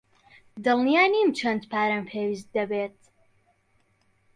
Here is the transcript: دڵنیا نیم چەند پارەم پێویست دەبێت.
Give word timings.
دڵنیا 0.63 1.03
نیم 1.13 1.29
چەند 1.39 1.61
پارەم 1.71 2.03
پێویست 2.11 2.47
دەبێت. 2.55 2.97